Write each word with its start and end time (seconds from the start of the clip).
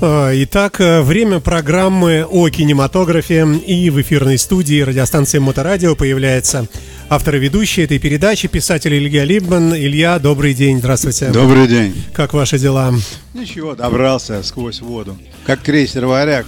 Итак, 0.00 0.80
э, 0.80 1.00
время 1.00 1.40
программы 1.40 2.26
о 2.28 2.48
кинематографе 2.50 3.46
и 3.66 3.88
в 3.90 4.00
эфирной 4.00 4.36
студии 4.36 4.82
радиостанции 4.82 5.38
Моторадио 5.38 5.94
появляется 5.94 6.68
автор 7.08 7.36
и 7.36 7.38
ведущий 7.38 7.82
этой 7.82 7.98
передачи, 7.98 8.48
писатель 8.48 8.94
Илья 8.94 9.24
Либман. 9.24 9.74
Илья, 9.74 10.18
добрый 10.18 10.54
день, 10.54 10.78
здравствуйте. 10.78 11.28
Добрый 11.28 11.66
день. 11.66 11.94
Как 12.12 12.34
ваши 12.34 12.58
дела? 12.58 12.92
Ничего, 13.32 13.74
добрался 13.74 14.42
сквозь 14.42 14.80
воду. 14.80 15.16
Как 15.46 15.62
крейсер 15.62 16.04
«Варяг» 16.06 16.46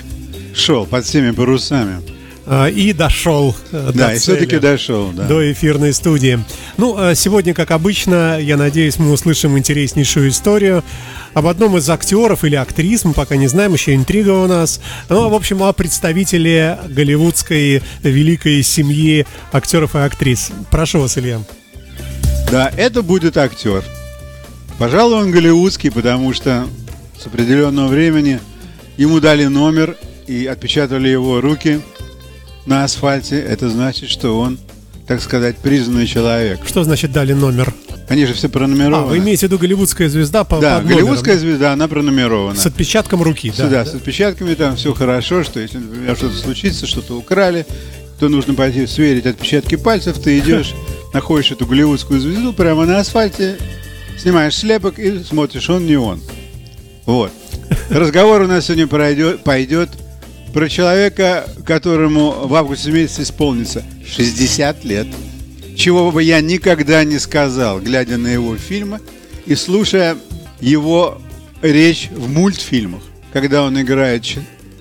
шел 0.54 0.84
под 0.84 1.04
всеми 1.04 1.30
парусами. 1.30 2.17
А, 2.50 2.66
и 2.66 2.94
дошел 2.94 3.54
э, 3.72 3.90
да, 3.94 4.08
до 4.08 4.14
и 4.14 4.18
все-таки 4.18 4.58
дошел, 4.58 5.10
да. 5.12 5.24
До 5.24 5.52
эфирной 5.52 5.92
студии. 5.92 6.42
Ну, 6.78 6.96
а 6.96 7.14
сегодня, 7.14 7.52
как 7.52 7.70
обычно, 7.70 8.40
я 8.40 8.56
надеюсь, 8.56 8.98
мы 8.98 9.12
услышим 9.12 9.58
интереснейшую 9.58 10.30
историю 10.30 10.82
об 11.34 11.46
одном 11.46 11.76
из 11.76 11.90
актеров 11.90 12.44
или 12.44 12.54
актрис, 12.54 13.04
мы 13.04 13.12
пока 13.12 13.36
не 13.36 13.48
знаем, 13.48 13.74
еще 13.74 13.94
интрига 13.94 14.30
у 14.30 14.46
нас. 14.46 14.80
Ну, 15.10 15.28
в 15.28 15.34
общем, 15.34 15.62
о 15.62 15.74
представителе 15.74 16.78
голливудской 16.88 17.82
великой 18.02 18.62
семьи 18.62 19.26
актеров 19.52 19.94
и 19.94 19.98
актрис. 19.98 20.50
Прошу 20.70 21.00
вас, 21.00 21.18
Илья. 21.18 21.42
Да, 22.50 22.72
это 22.78 23.02
будет 23.02 23.36
актер. 23.36 23.84
Пожалуй, 24.78 25.18
он 25.18 25.30
голливудский, 25.32 25.90
потому 25.90 26.32
что 26.32 26.66
с 27.22 27.26
определенного 27.26 27.88
времени 27.88 28.40
ему 28.96 29.20
дали 29.20 29.44
номер 29.44 29.98
и 30.26 30.46
отпечатали 30.46 31.08
его 31.08 31.42
руки 31.42 31.82
на 32.68 32.84
асфальте. 32.84 33.40
Это 33.40 33.68
значит, 33.70 34.10
что 34.10 34.38
он, 34.38 34.58
так 35.06 35.20
сказать, 35.22 35.56
признанный 35.56 36.06
человек. 36.06 36.60
Что 36.66 36.84
значит 36.84 37.12
дали 37.12 37.32
номер? 37.32 37.74
Они 38.08 38.24
же 38.24 38.34
все 38.34 38.48
пронумерованы. 38.48 39.06
А, 39.06 39.06
вы 39.08 39.18
имеете 39.18 39.46
в 39.46 39.50
виду 39.50 39.58
голливудская 39.58 40.08
звезда 40.08 40.44
по 40.44 40.60
Да, 40.60 40.80
голливудская 40.80 41.34
номером. 41.34 41.50
звезда, 41.50 41.72
она 41.72 41.88
пронумерована. 41.88 42.58
С 42.58 42.64
отпечатком 42.64 43.22
руки, 43.22 43.52
да? 43.56 43.68
Да, 43.68 43.84
с 43.84 43.94
отпечатками 43.94 44.54
там 44.54 44.76
все 44.76 44.94
хорошо, 44.94 45.42
что 45.44 45.60
если, 45.60 45.78
например, 45.78 46.16
что-то 46.16 46.36
случится, 46.36 46.86
что-то 46.86 47.18
украли, 47.18 47.66
то 48.18 48.28
нужно 48.28 48.54
пойти 48.54 48.86
сверить 48.86 49.26
отпечатки 49.26 49.76
пальцев, 49.76 50.18
ты 50.18 50.38
идешь, 50.38 50.74
находишь 51.14 51.52
эту 51.52 51.66
голливудскую 51.66 52.20
звезду 52.20 52.52
прямо 52.52 52.86
на 52.86 52.98
асфальте, 52.98 53.58
снимаешь 54.18 54.56
слепок 54.56 54.98
и 54.98 55.22
смотришь, 55.22 55.68
он 55.68 55.86
не 55.86 55.96
он. 55.96 56.20
Вот. 57.04 57.30
Разговор 57.90 58.42
у 58.42 58.46
нас 58.46 58.66
сегодня 58.66 58.86
пройдет, 58.86 59.44
пойдет 59.44 59.90
про 60.58 60.68
человека, 60.68 61.48
которому 61.64 62.48
в 62.48 62.52
августе 62.52 62.90
месяце 62.90 63.22
исполнится 63.22 63.84
60 64.04 64.84
лет 64.84 65.06
чего 65.76 66.10
бы 66.10 66.20
я 66.20 66.40
никогда 66.40 67.04
не 67.04 67.20
сказал, 67.20 67.80
глядя 67.80 68.18
на 68.18 68.26
его 68.26 68.56
фильмы 68.56 69.00
и 69.46 69.54
слушая 69.54 70.16
его 70.58 71.22
речь 71.62 72.10
в 72.10 72.28
мультфильмах, 72.28 73.02
когда 73.32 73.62
он 73.62 73.80
играет 73.80 74.24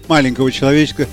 маленького 0.07 0.51
человечка 0.51 1.07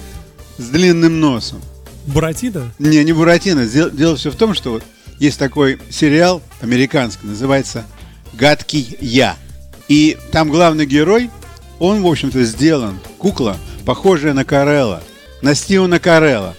с 0.57 0.65
длинным 0.69 1.21
носом. 1.21 1.61
Буратино? 2.07 2.73
Не, 2.79 3.05
не 3.05 3.13
Буратино. 3.13 3.67
Дело, 3.67 3.91
дело 3.91 4.17
все 4.17 4.31
в 4.31 4.37
том, 4.37 4.55
что 4.55 4.71
вот 4.71 4.83
есть 5.21 5.39
такой 5.39 5.79
сериал 5.91 6.41
американский, 6.63 7.27
называется 7.27 7.85
«Гадкий 8.33 8.97
я». 9.03 9.37
И 9.89 10.17
там 10.33 10.49
главный 10.49 10.87
герой, 10.87 11.29
он, 11.79 12.01
в 12.01 12.07
общем-то, 12.07 12.43
сделан, 12.45 12.99
кукла, 13.19 13.59
похожая 13.85 14.35
на 14.35 14.45
Карелла, 14.45 15.03
на 15.43 15.55
Стивена 15.55 15.99
Карелла. 15.99 16.55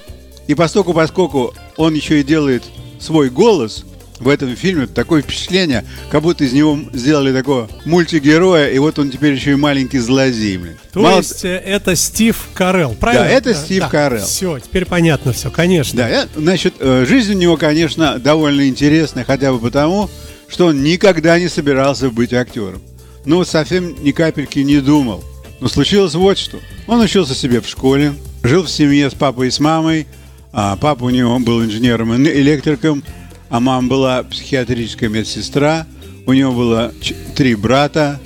И 0.47 0.55
поскольку, 0.55 0.93
поскольку 0.93 1.53
он 1.77 1.93
еще 1.93 2.19
и 2.19 2.23
делает 2.23 2.63
свой 2.99 3.29
голос 3.29 3.85
в 4.19 4.29
этом 4.29 4.55
фильме 4.55 4.87
такое 4.87 5.21
впечатление, 5.21 5.83
как 6.09 6.21
будто 6.21 6.43
из 6.43 6.53
него 6.53 6.79
сделали 6.93 7.33
такого 7.33 7.69
мультигероя, 7.85 8.69
и 8.69 8.77
вот 8.79 8.97
он 8.97 9.09
теперь 9.11 9.33
еще 9.33 9.51
и 9.51 9.55
маленький 9.55 9.99
злодей. 9.99 10.57
Блин. 10.57 10.77
То 10.93 11.01
Мало... 11.01 11.17
есть 11.17 11.43
э, 11.43 11.57
это 11.57 11.95
Стив 11.95 12.37
Карелл, 12.53 12.95
правильно? 12.97 13.25
Да, 13.25 13.31
это 13.31 13.53
да, 13.53 13.59
Стив 13.59 13.83
да, 13.83 13.89
Карелл. 13.89 14.25
Все, 14.25 14.59
теперь 14.59 14.85
понятно 14.85 15.33
все, 15.33 15.51
конечно. 15.51 15.97
Да, 15.97 16.09
э, 16.09 16.27
значит, 16.35 16.75
э, 16.79 17.05
жизнь 17.07 17.33
у 17.33 17.37
него, 17.37 17.57
конечно, 17.57 18.17
довольно 18.19 18.67
интересная, 18.67 19.25
хотя 19.25 19.51
бы 19.51 19.59
потому, 19.59 20.09
что 20.47 20.67
он 20.67 20.83
никогда 20.83 21.37
не 21.39 21.49
собирался 21.49 22.09
быть 22.09 22.33
актером. 22.33 22.81
Ну, 23.25 23.43
совсем 23.43 24.01
ни 24.03 24.11
капельки 24.11 24.59
не 24.59 24.79
думал. 24.79 25.23
Но 25.65 25.69
случилось 25.69 26.13
вот 26.13 26.37
что. 26.37 26.59
Он 26.85 27.01
учился 27.01 27.33
себе 27.33 27.59
в 27.59 27.67
школе, 27.67 28.13
жил 28.43 28.65
в 28.65 28.69
семье 28.69 29.09
с 29.09 29.15
папой 29.15 29.47
и 29.47 29.49
с 29.49 29.59
мамой, 29.59 30.05
а 30.53 30.75
папа 30.75 31.05
у 31.05 31.09
него 31.09 31.39
был 31.39 31.63
инженером-электриком, 31.63 33.03
а 33.49 33.59
мама 33.59 33.87
была 33.87 34.21
психиатрическая 34.21 35.09
медсестра. 35.09 35.87
У 36.27 36.33
него 36.33 36.51
было 36.51 36.93
три 37.35 37.55
брата. 37.55 38.19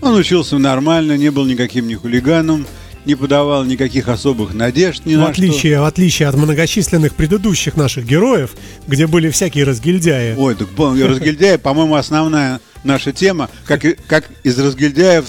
Он 0.00 0.14
учился 0.14 0.56
нормально, 0.56 1.18
не 1.18 1.30
был 1.30 1.44
никаким 1.44 1.88
ни 1.88 1.94
хулиганом, 1.94 2.66
не 3.04 3.14
подавал 3.16 3.64
никаких 3.64 4.08
особых 4.08 4.54
надежд 4.54 5.04
ни 5.04 5.14
в 5.14 5.18
на 5.18 5.28
отличие, 5.28 5.74
что. 5.74 5.82
В 5.82 5.84
отличие 5.84 6.28
от 6.28 6.36
многочисленных 6.36 7.14
предыдущих 7.14 7.76
наших 7.76 8.06
героев, 8.06 8.56
где 8.86 9.06
были 9.06 9.28
всякие 9.28 9.64
разгильдяи. 9.64 10.36
Ой, 10.38 10.54
так 10.54 10.68
разгильдяи, 10.78 11.56
по-моему, 11.58 11.96
основная 11.96 12.60
наша 12.82 13.12
тема, 13.12 13.50
как, 13.66 13.84
как 14.06 14.30
из 14.42 14.58
разгильдяев 14.58 15.26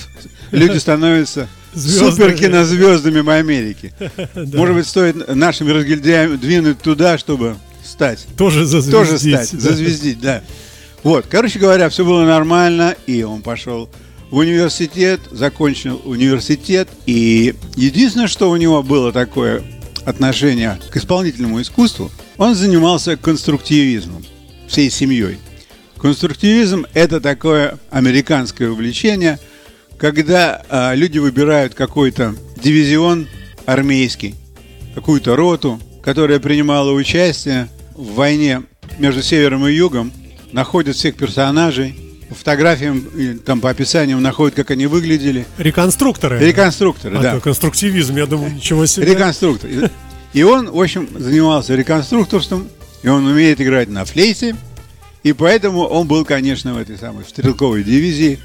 люди 0.52 0.78
становятся 0.78 1.48
Супер 1.76 2.34
кинозвездами 2.34 3.20
в 3.20 3.30
Америке. 3.30 3.94
Может 4.36 4.76
быть, 4.76 4.88
стоит 4.88 5.36
нашими 5.36 5.72
разгильдяями 5.72 6.36
двинуть 6.36 6.80
туда, 6.80 7.18
чтобы 7.18 7.58
стать. 7.84 8.26
Тоже 8.38 8.66
зазвездить. 8.66 8.92
Тоже 8.92 9.20
стать, 9.20 9.50
зазвездить, 9.50 10.20
да. 10.20 10.42
Вот, 11.04 11.26
короче 11.30 11.60
говоря, 11.60 11.90
все 11.90 12.04
было 12.04 12.26
нормально, 12.26 12.96
и 13.08 13.24
он 13.24 13.42
пошел 13.42 13.90
в 14.32 14.38
университет, 14.38 15.22
закончил 15.32 16.02
университет, 16.04 16.90
и 17.06 17.56
единственное, 17.76 18.28
что 18.28 18.50
у 18.50 18.56
него 18.58 18.84
было 18.84 19.12
такое 19.12 19.64
отношение 20.06 20.80
к 20.92 20.98
исполнительному 20.98 21.62
искусству, 21.62 22.12
он 22.38 22.56
занимался 22.56 23.16
конструктивизмом 23.16 24.26
всей 24.68 24.90
семьей. 24.90 25.38
Конструктивизм– 26.00 26.86
это 26.94 27.22
такое 27.22 27.78
американское 27.92 28.70
увлечение– 28.70 29.40
когда 30.00 30.62
а, 30.70 30.94
люди 30.96 31.20
выбирают 31.20 31.76
какой-то 31.76 32.34
дивизион 32.56 33.28
армейский, 33.66 34.36
какую-то 34.96 35.36
роту, 35.36 35.80
которая 36.02 36.40
принимала 36.40 36.92
участие 36.92 37.68
в 37.96 38.14
войне 38.16 38.64
между 38.98 39.22
севером 39.22 39.68
и 39.68 39.74
югом, 39.74 40.12
находят 40.54 40.96
всех 40.96 41.16
персонажей, 41.16 41.96
по 42.30 42.36
фотографиям, 42.36 43.40
там 43.44 43.60
по 43.60 43.72
описаниям 43.72 44.22
находят, 44.22 44.56
как 44.56 44.72
они 44.72 44.86
выглядели. 44.86 45.46
Реконструкторы. 45.58 46.40
Реконструкторы, 46.40 47.18
а, 47.18 47.22
да. 47.22 47.40
конструктивизм, 47.40 48.16
я 48.16 48.26
думаю, 48.26 48.54
ничего 48.54 48.86
себе. 48.86 49.08
Реконструктор. 49.08 49.70
И 50.34 50.44
он, 50.44 50.70
в 50.70 50.80
общем, 50.80 51.10
занимался 51.18 51.76
реконструкторством, 51.76 52.68
и 53.02 53.08
он 53.08 53.26
умеет 53.26 53.60
играть 53.60 53.90
на 53.90 54.06
флейте, 54.06 54.56
и 55.24 55.34
поэтому 55.34 55.82
он 55.82 56.08
был, 56.08 56.24
конечно, 56.24 56.74
в 56.76 56.78
этой 56.78 56.98
самой 56.98 57.26
стрелковой 57.26 57.84
дивизии 57.84 58.40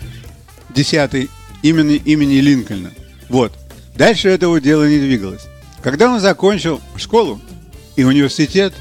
10 0.75 1.29
имени, 1.65 1.97
имени 1.97 2.37
Линкольна. 2.37 2.91
Вот. 3.29 3.53
Дальше 3.97 4.29
этого 4.29 4.61
дела 4.61 4.89
не 4.89 4.99
двигалось. 4.99 5.47
Когда 5.83 6.13
он 6.13 6.21
закончил 6.21 6.81
школу 6.97 7.41
и 7.97 8.05
университет, 8.05 8.75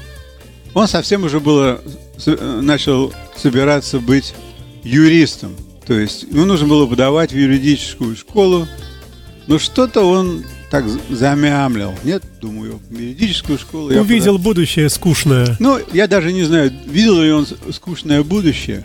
он 0.74 0.86
совсем 0.86 1.24
уже 1.24 1.40
было 1.40 1.80
начал 2.26 3.12
собираться 3.36 4.00
быть 4.00 4.34
юристом. 4.82 5.56
То 5.86 5.94
есть 5.94 6.24
ему 6.24 6.44
нужно 6.44 6.66
было 6.66 6.86
подавать 6.86 7.32
в 7.32 7.36
юридическую 7.36 8.16
школу, 8.16 8.66
но 9.46 9.58
что-то 9.58 10.02
он 10.02 10.44
так 10.70 10.84
замямлил. 11.10 11.94
Нет, 12.04 12.22
думаю, 12.40 12.80
в 12.88 12.98
юридическую 12.98 13.58
школу. 13.58 13.88
Увидел 13.88 14.32
подав... 14.32 14.42
будущее 14.42 14.88
скучное. 14.88 15.56
Ну, 15.58 15.78
я 15.92 16.06
даже 16.06 16.32
не 16.32 16.44
знаю, 16.44 16.72
видел 16.86 17.20
ли 17.20 17.30
он 17.30 17.46
скучное 17.72 18.22
будущее 18.22 18.84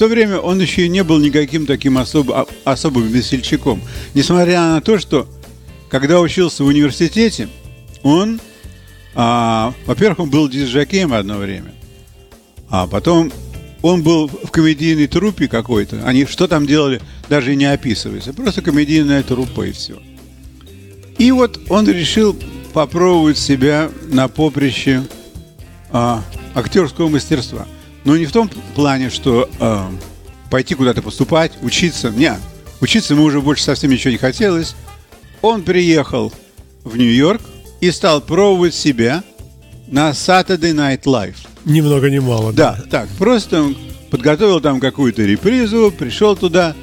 то 0.00 0.08
время 0.08 0.38
он 0.38 0.58
еще 0.58 0.86
и 0.86 0.88
не 0.88 1.04
был 1.04 1.18
никаким 1.18 1.66
таким 1.66 1.98
особо, 1.98 2.40
а, 2.40 2.46
особым 2.72 3.08
весельчаком. 3.08 3.82
Несмотря 4.14 4.60
на 4.62 4.80
то, 4.80 4.98
что 4.98 5.28
когда 5.90 6.20
учился 6.20 6.64
в 6.64 6.68
университете, 6.68 7.50
он, 8.02 8.40
а, 9.14 9.74
во-первых, 9.84 10.20
он 10.20 10.30
был 10.30 10.48
дизжакеем 10.48 11.12
одно 11.12 11.36
время, 11.36 11.74
а 12.70 12.86
потом 12.86 13.30
он 13.82 14.02
был 14.02 14.26
в 14.28 14.50
комедийной 14.50 15.06
труппе 15.06 15.48
какой-то. 15.48 16.02
Они 16.06 16.24
что 16.24 16.48
там 16.48 16.66
делали, 16.66 17.02
даже 17.28 17.54
не 17.54 17.66
описывается. 17.66 18.32
Просто 18.32 18.62
комедийная 18.62 19.22
труппа 19.22 19.66
и 19.66 19.72
все. 19.72 20.00
И 21.18 21.30
вот 21.30 21.60
он 21.68 21.86
решил 21.86 22.34
попробовать 22.72 23.36
себя 23.36 23.90
на 24.08 24.28
поприще 24.28 25.02
а, 25.90 26.24
актерского 26.54 27.10
мастерства– 27.10 27.68
но 28.04 28.16
не 28.16 28.26
в 28.26 28.32
том 28.32 28.50
плане, 28.74 29.10
что 29.10 29.48
э, 29.58 29.88
пойти 30.50 30.74
куда-то 30.74 31.02
поступать, 31.02 31.52
учиться. 31.62 32.10
Не, 32.10 32.36
учиться 32.80 33.14
ему 33.14 33.24
уже 33.24 33.40
больше 33.40 33.64
совсем 33.64 33.90
ничего 33.90 34.10
не 34.10 34.18
хотелось. 34.18 34.74
Он 35.42 35.62
приехал 35.62 36.32
в 36.84 36.96
Нью-Йорк 36.96 37.40
и 37.80 37.90
стал 37.90 38.20
пробовать 38.20 38.74
себя 38.74 39.22
на 39.86 40.10
Saturday 40.10 40.74
Night 40.74 41.02
Live. 41.04 41.36
Ни 41.64 41.80
много 41.80 42.10
ни 42.10 42.18
мало. 42.18 42.52
Да, 42.52 42.78
так, 42.90 43.08
просто 43.18 43.62
он 43.62 43.76
подготовил 44.10 44.60
там 44.60 44.80
какую-то 44.80 45.22
репризу, 45.22 45.92
пришел 45.96 46.36
туда 46.36 46.74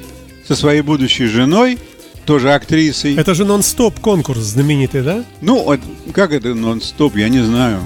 со 0.46 0.56
своей 0.56 0.80
будущей 0.80 1.26
женой, 1.26 1.78
тоже 2.26 2.52
актрисой. 2.52 3.14
Это 3.16 3.34
же 3.34 3.44
нон-стоп 3.44 4.00
конкурс 4.00 4.40
знаменитый, 4.40 5.02
да? 5.02 5.24
Ну, 5.40 5.78
как 6.12 6.32
это 6.32 6.54
нон-стоп, 6.54 7.16
я 7.16 7.28
не 7.28 7.40
знаю. 7.40 7.80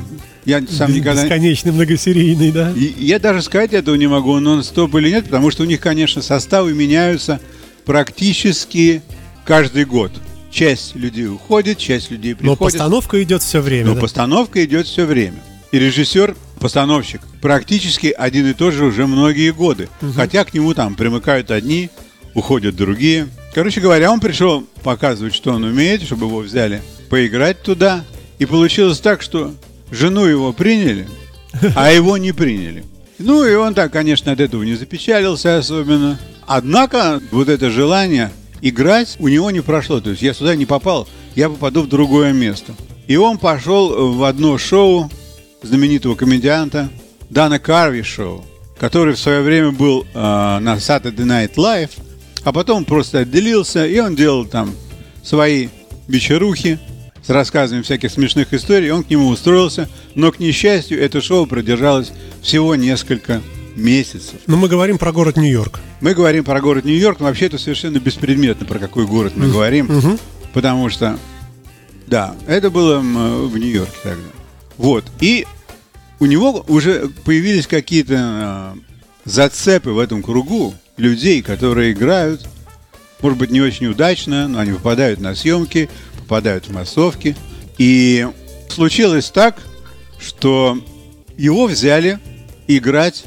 Я 0.44 0.62
сам 0.66 0.92
никогда... 0.92 1.22
Бесконечный, 1.22 1.72
многосерийный, 1.72 2.50
да? 2.50 2.72
И 2.72 2.92
я 2.98 3.18
даже 3.18 3.42
сказать 3.42 3.72
этого 3.72 3.94
не 3.94 4.08
могу, 4.08 4.38
нон-стоп 4.40 4.94
или 4.96 5.10
нет, 5.10 5.24
потому 5.26 5.50
что 5.50 5.62
у 5.62 5.66
них, 5.66 5.80
конечно, 5.80 6.20
составы 6.22 6.74
меняются 6.74 7.40
практически 7.84 9.02
каждый 9.44 9.84
год. 9.84 10.12
Часть 10.50 10.94
людей 10.94 11.28
уходит, 11.28 11.78
часть 11.78 12.10
людей 12.10 12.32
Но 12.32 12.38
приходит. 12.38 12.58
постановка 12.58 13.22
идет 13.22 13.42
все 13.42 13.60
время. 13.60 13.86
Но 13.86 13.94
да? 13.94 14.00
постановка 14.00 14.64
идет 14.64 14.86
все 14.86 15.06
время. 15.06 15.42
И 15.70 15.78
режиссер, 15.78 16.36
постановщик, 16.60 17.22
практически 17.40 18.08
один 18.08 18.46
и 18.50 18.52
тот 18.52 18.74
же 18.74 18.84
уже 18.84 19.06
многие 19.06 19.52
годы. 19.52 19.88
Хотя 20.14 20.44
к 20.44 20.52
нему 20.52 20.74
там 20.74 20.94
примыкают 20.94 21.50
одни, 21.50 21.88
уходят 22.34 22.76
другие. 22.76 23.28
Короче 23.54 23.80
говоря, 23.80 24.12
он 24.12 24.20
пришел 24.20 24.66
показывать, 24.82 25.34
что 25.34 25.52
он 25.52 25.64
умеет, 25.64 26.02
чтобы 26.02 26.26
его 26.26 26.40
взяли 26.40 26.82
поиграть 27.08 27.62
туда. 27.62 28.04
И 28.38 28.44
получилось 28.44 28.98
так, 28.98 29.22
что 29.22 29.54
жену 29.92 30.24
его 30.24 30.52
приняли, 30.52 31.06
а 31.76 31.92
его 31.92 32.16
не 32.16 32.32
приняли. 32.32 32.84
Ну 33.18 33.44
и 33.44 33.54
он 33.54 33.74
так, 33.74 33.92
конечно, 33.92 34.32
от 34.32 34.40
этого 34.40 34.64
не 34.64 34.74
запечалился 34.74 35.58
особенно. 35.58 36.18
Однако 36.46 37.20
вот 37.30 37.48
это 37.48 37.70
желание 37.70 38.32
играть 38.62 39.16
у 39.20 39.28
него 39.28 39.50
не 39.52 39.60
прошло. 39.60 40.00
То 40.00 40.10
есть 40.10 40.22
я 40.22 40.34
сюда 40.34 40.56
не 40.56 40.66
попал, 40.66 41.06
я 41.36 41.48
попаду 41.48 41.82
в 41.82 41.88
другое 41.88 42.32
место. 42.32 42.74
И 43.06 43.16
он 43.16 43.38
пошел 43.38 44.14
в 44.14 44.24
одно 44.24 44.58
шоу 44.58 45.10
знаменитого 45.62 46.14
комедианта 46.16 46.88
Дана 47.30 47.58
Карви 47.58 48.02
шоу, 48.02 48.44
который 48.78 49.14
в 49.14 49.18
свое 49.18 49.42
время 49.42 49.70
был 49.70 50.02
э, 50.02 50.18
на 50.18 50.76
Saturday 50.76 51.14
Night 51.14 51.54
Live, 51.54 51.90
а 52.42 52.52
потом 52.52 52.84
просто 52.84 53.20
отделился, 53.20 53.86
и 53.86 53.98
он 54.00 54.16
делал 54.16 54.46
там 54.46 54.74
свои 55.22 55.68
вечерухи 56.08 56.78
с 57.22 57.30
рассказами 57.30 57.82
всяких 57.82 58.10
смешных 58.10 58.52
историй. 58.52 58.90
Он 58.90 59.04
к 59.04 59.10
нему 59.10 59.28
устроился, 59.28 59.88
но, 60.14 60.32
к 60.32 60.38
несчастью, 60.38 61.00
это 61.00 61.20
шоу 61.20 61.46
продержалось 61.46 62.12
всего 62.42 62.74
несколько 62.74 63.40
месяцев. 63.76 64.40
Но 64.46 64.56
мы 64.56 64.68
говорим 64.68 64.98
про 64.98 65.12
город 65.12 65.36
Нью-Йорк. 65.36 65.80
Мы 66.00 66.14
говорим 66.14 66.44
про 66.44 66.60
город 66.60 66.84
Нью-Йорк, 66.84 67.20
но 67.20 67.26
вообще 67.26 67.46
это 67.46 67.58
совершенно 67.58 67.98
беспредметно, 67.98 68.66
про 68.66 68.78
какой 68.78 69.06
город 69.06 69.34
мы 69.36 69.48
говорим, 69.50 70.18
потому 70.52 70.90
что, 70.90 71.18
да, 72.06 72.34
это 72.46 72.70
было 72.70 72.98
в 72.98 73.56
Нью-Йорке 73.56 73.96
тогда. 74.02 74.28
Вот, 74.76 75.04
и 75.20 75.46
у 76.18 76.26
него 76.26 76.64
уже 76.68 77.08
появились 77.24 77.66
какие-то 77.66 78.74
э, 78.74 78.74
зацепы 79.24 79.90
в 79.90 79.98
этом 79.98 80.22
кругу 80.22 80.74
людей, 80.96 81.42
которые 81.42 81.92
играют, 81.92 82.46
может 83.20 83.38
быть, 83.38 83.50
не 83.50 83.60
очень 83.60 83.86
удачно, 83.86 84.48
но 84.48 84.60
они 84.60 84.72
попадают 84.72 85.20
на 85.20 85.34
съемки, 85.34 85.88
попадают 86.32 86.64
в 86.64 86.72
массовки. 86.72 87.36
И 87.76 88.26
случилось 88.70 89.30
так, 89.30 89.58
что 90.18 90.78
его 91.36 91.66
взяли 91.66 92.20
играть 92.66 93.24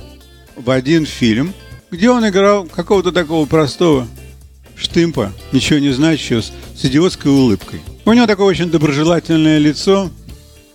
в 0.56 0.72
один 0.72 1.06
фильм, 1.06 1.54
где 1.92 2.10
он 2.10 2.28
играл 2.28 2.66
какого-то 2.66 3.12
такого 3.12 3.46
простого 3.46 4.08
штымпа, 4.76 5.32
ничего 5.52 5.78
не 5.78 5.92
значащего, 5.92 6.42
с, 6.42 6.52
идиотской 6.84 7.32
улыбкой. 7.32 7.82
У 8.06 8.14
него 8.14 8.26
такое 8.26 8.48
очень 8.48 8.72
доброжелательное 8.72 9.60
лицо, 9.60 10.10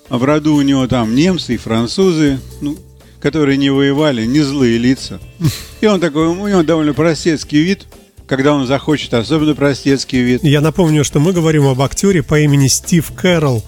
а 0.09 0.17
в 0.17 0.23
роду 0.23 0.55
у 0.55 0.63
него 0.63 0.87
там 0.87 1.17
немцы 1.17 1.55
и 1.55 1.57
французы, 1.57 2.39
ну, 2.61 2.79
которые 3.21 3.57
не 3.59 3.71
воевали, 3.71 4.25
не 4.25 4.39
злые 4.39 4.79
лица. 4.79 5.19
И 5.81 5.87
он 5.87 5.99
такой, 5.99 6.29
у 6.29 6.47
него 6.47 6.63
довольно 6.63 6.95
простецкий 6.95 7.65
вид, 7.65 7.89
когда 8.31 8.55
он 8.55 8.65
захочет, 8.69 9.13
особенно 9.13 9.57
простецкий 9.57 10.23
вид. 10.23 10.45
Я 10.45 10.61
напомню, 10.61 11.03
что 11.03 11.19
мы 11.19 11.33
говорим 11.33 11.67
об 11.67 11.83
актере 11.83 12.23
по 12.23 12.39
имени 12.39 12.69
Стив 12.69 13.11
Кэрролл. 13.17 13.65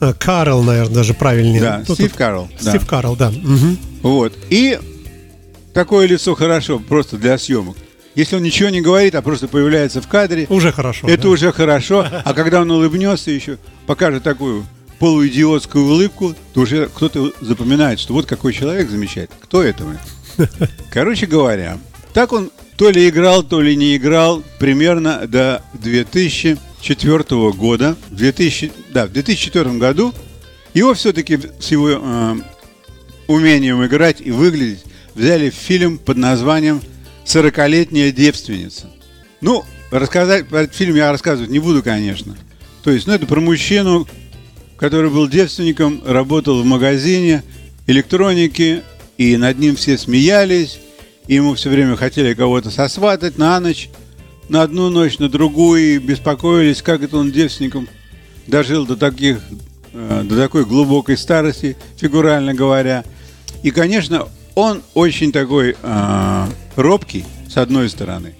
Э, 0.00 0.12
Карл, 0.12 0.62
наверное, 0.62 0.92
даже 0.94 1.14
правильнее. 1.14 1.62
Да, 1.62 1.82
Ну, 1.88 1.94
Стив 1.94 2.10
тут- 2.10 2.18
Карл. 2.18 2.48
да. 2.60 2.70
Стив 2.70 2.86
Карл, 2.86 3.16
да. 3.16 3.30
Мгм. 3.30 3.78
Вот. 4.02 4.34
И 4.50 4.78
такое 5.72 6.06
лицо 6.06 6.34
хорошо 6.34 6.78
просто 6.78 7.16
для 7.16 7.38
съемок. 7.38 7.74
Если 8.14 8.36
он 8.36 8.42
ничего 8.42 8.68
не 8.68 8.82
говорит, 8.82 9.14
а 9.14 9.22
просто 9.22 9.48
появляется 9.48 10.02
в 10.02 10.08
кадре, 10.08 10.46
Уже 10.50 10.72
хорошо. 10.72 11.08
это 11.08 11.22
да. 11.22 11.28
уже 11.30 11.50
хорошо. 11.50 12.06
А 12.24 12.34
когда 12.34 12.60
он 12.60 12.70
улыбнется 12.70 13.30
еще, 13.30 13.56
покажет 13.86 14.22
такую 14.24 14.66
полуидиотскую 14.98 15.86
улыбку, 15.86 16.34
то 16.52 16.60
уже 16.60 16.90
кто-то 16.94 17.32
запоминает, 17.40 17.98
что 17.98 18.12
вот 18.12 18.26
какой 18.26 18.52
человек 18.52 18.90
замечательный. 18.90 19.38
Кто 19.40 19.62
это? 19.62 19.84
мы? 19.84 19.98
Короче 20.90 21.24
говоря, 21.24 21.78
так 22.12 22.32
он 22.34 22.50
то 22.76 22.90
ли 22.90 23.08
играл, 23.08 23.42
то 23.42 23.60
ли 23.60 23.76
не 23.76 23.96
играл 23.96 24.42
примерно 24.58 25.26
до 25.26 25.62
2004 25.74 27.52
года. 27.52 27.96
В 28.10 28.16
2000, 28.16 28.72
да, 28.90 29.06
в 29.06 29.12
2004 29.12 29.70
году 29.78 30.14
его 30.74 30.94
все-таки 30.94 31.38
с 31.58 31.70
его 31.70 31.90
э, 31.90 32.34
умением 33.26 33.84
играть 33.84 34.20
и 34.20 34.30
выглядеть 34.30 34.84
взяли 35.14 35.50
в 35.50 35.54
фильм 35.54 35.98
под 35.98 36.16
названием 36.16 36.80
«Сорокалетняя 37.24 38.10
девственница». 38.10 38.90
Ну, 39.40 39.64
рассказать 39.90 40.48
про 40.48 40.62
этот 40.62 40.74
фильм 40.74 40.96
я 40.96 41.12
рассказывать 41.12 41.50
не 41.50 41.58
буду, 41.58 41.82
конечно. 41.82 42.36
То 42.82 42.90
есть, 42.90 43.06
ну, 43.06 43.12
это 43.12 43.26
про 43.26 43.40
мужчину, 43.40 44.08
который 44.76 45.10
был 45.10 45.28
девственником, 45.28 46.02
работал 46.04 46.62
в 46.62 46.64
магазине 46.64 47.42
электроники, 47.86 48.82
и 49.18 49.36
над 49.36 49.58
ним 49.58 49.76
все 49.76 49.98
смеялись, 49.98 50.78
и 51.32 51.36
ему 51.36 51.54
все 51.54 51.70
время 51.70 51.96
хотели 51.96 52.34
кого-то 52.34 52.70
сосватать 52.70 53.38
на 53.38 53.58
ночь, 53.58 53.88
на 54.50 54.60
одну 54.60 54.90
ночь, 54.90 55.18
на 55.18 55.30
другую, 55.30 55.94
и 55.94 55.98
беспокоились, 55.98 56.82
как 56.82 57.02
это 57.02 57.16
он 57.16 57.32
девственником 57.32 57.88
дожил 58.46 58.84
до 58.84 58.96
таких, 58.98 59.38
э, 59.94 60.24
до 60.26 60.36
такой 60.36 60.66
глубокой 60.66 61.16
старости, 61.16 61.78
фигурально 61.96 62.52
говоря. 62.52 63.02
И, 63.62 63.70
конечно, 63.70 64.28
он 64.54 64.82
очень 64.92 65.32
такой 65.32 65.74
э, 65.82 66.46
робкий, 66.76 67.24
с 67.48 67.56
одной 67.56 67.88
стороны, 67.88 68.34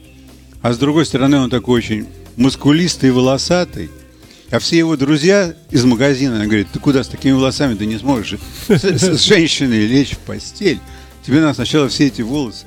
а 0.61 0.75
с 0.75 0.77
другой 0.77 1.07
стороны 1.07 1.39
он 1.39 1.49
такой 1.49 1.79
очень 1.79 2.07
мускулистый 2.37 3.11
волосатый. 3.11 3.89
А 4.51 4.59
все 4.59 4.77
его 4.77 4.99
друзья 4.99 5.55
из 5.71 5.83
магазина 5.87 6.45
говорят, 6.45 6.67
ты 6.71 6.79
куда 6.79 7.03
с 7.03 7.09
такими 7.09 7.33
волосами 7.33 7.75
ты 7.75 7.87
не 7.87 7.97
сможешь 7.97 8.33
же 8.33 8.39
с, 8.69 8.85
с- 8.85 9.19
с 9.19 9.23
женщиной 9.23 9.87
лечь 9.87 10.11
в 10.11 10.19
постель. 10.19 10.79
Тебе 11.27 11.41
надо 11.41 11.55
сначала 11.55 11.89
все 11.89 12.09
эти 12.09 12.21
волосы 12.21 12.67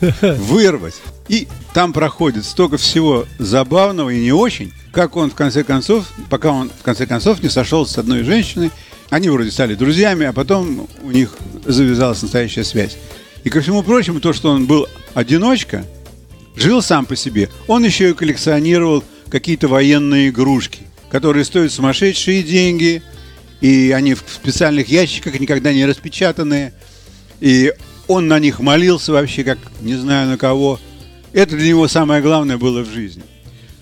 вырвать. 0.20 0.94
И 1.28 1.48
там 1.74 1.92
проходит 1.92 2.44
столько 2.44 2.76
всего 2.76 3.26
забавного 3.38 4.10
и 4.10 4.20
не 4.20 4.32
очень, 4.32 4.72
как 4.92 5.16
он 5.16 5.30
в 5.30 5.34
конце 5.34 5.64
концов, 5.64 6.06
пока 6.30 6.50
он 6.52 6.70
в 6.70 6.82
конце 6.82 7.06
концов 7.06 7.42
не 7.42 7.48
сошел 7.48 7.86
с 7.86 7.98
одной 7.98 8.22
женщиной, 8.22 8.70
они 9.10 9.28
вроде 9.28 9.50
стали 9.50 9.74
друзьями, 9.74 10.26
а 10.26 10.32
потом 10.32 10.88
у 11.02 11.10
них 11.10 11.36
завязалась 11.64 12.22
настоящая 12.22 12.64
связь. 12.64 12.96
И 13.44 13.50
ко 13.50 13.60
всему 13.60 13.82
прочему, 13.82 14.20
то, 14.20 14.32
что 14.32 14.50
он 14.50 14.66
был 14.66 14.88
одиночка, 15.14 15.84
жил 16.56 16.82
сам 16.82 17.06
по 17.06 17.14
себе, 17.14 17.48
он 17.68 17.84
еще 17.84 18.10
и 18.10 18.14
коллекционировал 18.14 19.04
какие-то 19.28 19.68
военные 19.68 20.30
игрушки, 20.30 20.80
которые 21.10 21.44
стоят 21.44 21.72
сумасшедшие 21.72 22.42
деньги, 22.42 23.02
и 23.60 23.92
они 23.94 24.14
в 24.14 24.24
специальных 24.26 24.88
ящиках 24.88 25.38
никогда 25.38 25.72
не 25.72 25.86
распечатанные. 25.86 26.72
И 27.40 27.72
он 28.08 28.28
на 28.28 28.38
них 28.38 28.60
молился 28.60 29.12
вообще, 29.12 29.44
как 29.44 29.58
не 29.80 29.94
знаю 29.94 30.28
на 30.28 30.38
кого. 30.38 30.80
Это 31.32 31.56
для 31.56 31.68
него 31.68 31.88
самое 31.88 32.22
главное 32.22 32.56
было 32.56 32.82
в 32.82 32.90
жизни. 32.90 33.22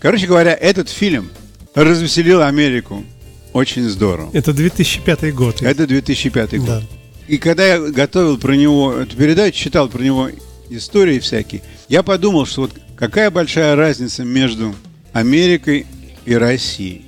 Короче 0.01 0.27
говоря, 0.27 0.55
этот 0.55 0.89
фильм 0.89 1.31
развеселил 1.75 2.43
Америку 2.43 3.05
очень 3.53 3.89
здорово. 3.89 4.31
Это 4.33 4.53
2005 4.53 5.35
год. 5.35 5.63
Это 5.63 5.87
2005 5.87 6.59
год. 6.59 6.67
Да. 6.67 6.83
И 7.29 7.39
когда 7.39 7.67
я 7.67 7.81
готовил 7.81 8.37
про 8.37 8.55
него 8.55 8.93
эту 8.93 9.17
передачу, 9.17 9.57
читал 9.57 9.89
про 9.89 10.03
него 10.03 10.29
истории 10.69 11.19
всякие, 11.21 11.63
я 11.89 12.03
подумал, 12.03 12.47
что 12.47 12.63
вот 12.63 12.73
какая 12.97 13.31
большая 13.31 13.77
разница 13.77 14.25
между 14.25 14.75
Америкой 15.13 15.87
и 16.27 16.35
Россией. 16.35 17.07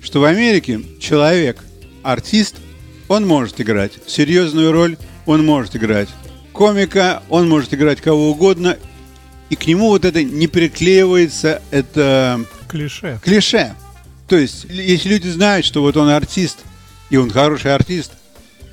Что 0.00 0.20
в 0.20 0.24
Америке 0.24 0.80
человек, 1.00 1.64
артист, 2.02 2.56
он 3.08 3.26
может 3.26 3.60
играть 3.60 3.92
серьезную 4.06 4.72
роль, 4.72 4.96
он 5.26 5.44
может 5.44 5.76
играть 5.76 6.08
комика, 6.58 7.22
он 7.28 7.48
может 7.48 7.72
играть 7.72 8.00
кого 8.00 8.32
угодно, 8.32 8.76
и 9.48 9.54
к 9.54 9.68
нему 9.68 9.90
вот 9.90 10.04
это 10.04 10.24
не 10.24 10.48
приклеивается, 10.48 11.62
это 11.70 12.44
Клише. 12.66 13.20
клише. 13.22 13.76
То 14.26 14.36
есть, 14.36 14.66
если 14.68 15.08
люди 15.08 15.28
знают, 15.28 15.64
что 15.64 15.82
вот 15.82 15.96
он 15.96 16.08
артист, 16.08 16.58
и 17.10 17.16
он 17.16 17.30
хороший 17.30 17.72
артист, 17.72 18.10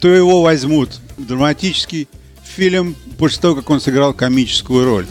то 0.01 0.08
его 0.08 0.42
возьмут 0.42 1.00
в 1.15 1.27
драматический 1.27 2.08
фильм 2.44 2.96
после 3.20 3.39
того, 3.39 3.56
как 3.58 3.70
он 3.70 3.80
сыграл 3.80 4.15
комическую 4.15 4.84
роль. 4.84 5.06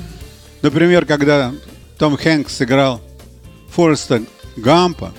Например, 0.61 1.07
когда 1.07 1.55
Том 1.97 2.17
Хэнкс 2.17 2.57
сыграл 2.57 3.01
Фореста 3.71 4.21
Гампа, 4.57 5.15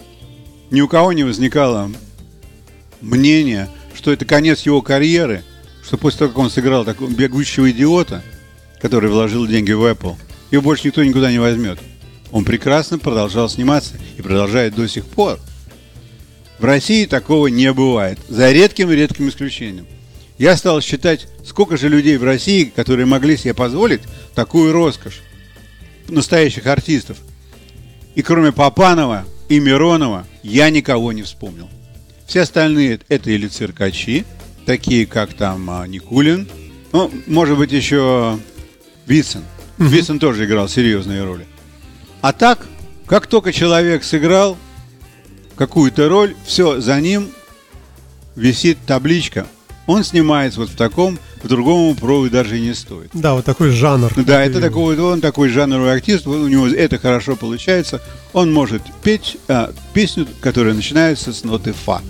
ни 0.71 0.81
у 0.81 0.89
кого 0.89 1.13
не 1.13 1.23
возникало 1.23 1.89
мнения, 2.99 3.69
что 3.93 4.11
это 4.11 4.25
конец 4.25 4.63
его 4.63 4.81
карьеры, 4.81 5.45
что 5.85 5.97
после 5.97 6.19
того, 6.19 6.29
как 6.31 6.39
он 6.39 6.49
сыграл 6.49 6.83
такого 6.83 7.09
бегущего 7.09 7.69
идиота, 7.69 8.23
который 8.81 9.09
вложил 9.09 9.45
деньги 9.45 9.71
в 9.71 9.83
Apple, 9.83 10.15
его 10.51 10.63
больше 10.63 10.87
никто 10.87 11.03
никуда 11.03 11.31
не 11.31 11.39
возьмет. 11.39 11.79
Он 12.31 12.43
прекрасно 12.43 12.97
продолжал 12.97 13.49
сниматься 13.49 13.95
и 14.17 14.21
продолжает 14.21 14.75
до 14.75 14.87
сих 14.87 15.05
пор. 15.05 15.39
В 16.57 16.65
России 16.65 17.05
такого 17.05 17.47
не 17.47 17.71
бывает, 17.71 18.17
за 18.27 18.51
редким-редким 18.51 19.29
исключением. 19.29 19.85
Я 20.37 20.57
стал 20.57 20.81
считать, 20.81 21.27
сколько 21.45 21.77
же 21.77 21.87
людей 21.87 22.17
в 22.17 22.23
России, 22.23 22.65
которые 22.65 23.05
могли 23.05 23.37
себе 23.37 23.53
позволить 23.53 24.01
такую 24.33 24.73
роскошь, 24.73 25.21
настоящих 26.07 26.65
артистов. 26.65 27.17
И 28.15 28.21
кроме 28.21 28.51
Папанова 28.51 29.25
и 29.49 29.59
Миронова 29.59 30.25
я 30.43 30.69
никого 30.69 31.11
не 31.11 31.23
вспомнил. 31.23 31.69
Все 32.25 32.41
остальные 32.41 33.01
это 33.07 33.29
или 33.29 33.47
циркачи, 33.47 34.25
такие 34.65 35.05
как 35.05 35.33
там 35.33 35.69
а, 35.69 35.87
Никулин, 35.87 36.47
ну, 36.91 37.11
может 37.27 37.57
быть, 37.57 37.71
еще 37.71 38.39
Вицин. 39.05 39.43
Угу. 39.77 39.87
Вицин 39.87 40.19
тоже 40.19 40.45
играл 40.45 40.69
серьезные 40.69 41.23
роли. 41.23 41.45
А 42.21 42.33
так, 42.33 42.65
как 43.05 43.27
только 43.27 43.51
человек 43.53 44.03
сыграл 44.03 44.57
какую-то 45.55 46.09
роль, 46.09 46.35
все, 46.45 46.79
за 46.79 46.99
ним 46.99 47.29
висит 48.35 48.77
табличка. 48.85 49.47
Он 49.87 50.03
снимается 50.03 50.61
вот 50.61 50.69
в 50.69 50.75
таком, 50.75 51.19
в 51.43 51.47
другом 51.47 51.95
пробовать 51.95 52.31
даже 52.31 52.57
и 52.57 52.61
не 52.61 52.73
стоит. 52.73 53.11
Да, 53.13 53.35
вот 53.35 53.45
такой 53.45 53.69
жанр. 53.69 54.11
Да, 54.25 54.43
это 54.43 54.59
такой, 54.59 54.97
он 54.97 55.21
такой 55.21 55.49
жанровый 55.49 55.93
артист, 55.93 56.25
у 56.25 56.47
него 56.47 56.67
это 56.67 56.97
хорошо 56.97 57.35
получается. 57.35 58.01
Он 58.33 58.51
может 58.51 58.81
петь 59.03 59.37
а, 59.47 59.71
песню, 59.93 60.27
которая 60.41 60.73
начинается 60.73 61.33
с 61.33 61.43
ноты 61.43 61.73
фа. 61.73 62.01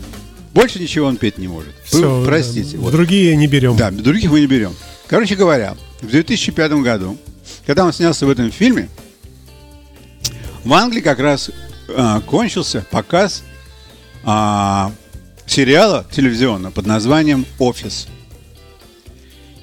Больше 0.56 0.80
ничего 0.80 1.08
он 1.08 1.18
петь 1.18 1.38
не 1.38 1.50
может. 1.50 1.76
Все, 1.84 2.22
Вы 2.22 2.26
простите. 2.26 2.78
Вот. 2.78 2.94
Другие 2.94 3.36
не 3.36 3.46
берем. 3.46 3.76
Да, 3.76 3.92
других 3.92 4.32
мы 4.32 4.40
не 4.40 4.48
берем. 4.48 4.74
Короче 5.08 5.36
говоря, 5.36 5.76
в 6.00 6.08
2005 6.08 6.72
году, 6.76 7.18
когда 7.66 7.84
он 7.84 7.92
снялся 7.92 8.26
в 8.26 8.30
этом 8.30 8.50
фильме, 8.52 8.90
в 10.64 10.74
Англии 10.74 11.02
как 11.02 11.20
раз 11.20 11.52
а, 11.90 12.22
кончился 12.22 12.86
показ 12.90 13.44
а, 14.24 14.94
сериала 15.46 16.08
телевизионного 16.10 16.72
под 16.72 16.86
названием 16.86 17.46
«Офис». 17.60 18.08